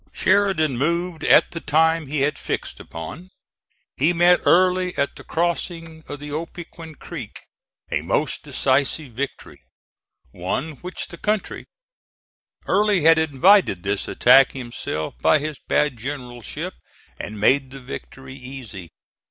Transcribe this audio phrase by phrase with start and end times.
[0.11, 3.29] Sheridan moved at the time he had fixed upon.
[3.97, 7.43] He met Early at the crossing of Opequon Creek,
[7.87, 9.61] and won a most decisive victory
[10.31, 11.65] one which electrified the country.
[12.65, 16.73] Early had invited this attack himself by his bad generalship
[17.19, 18.89] and made the victory easy.